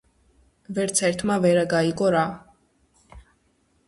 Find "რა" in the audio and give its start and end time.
2.15-2.23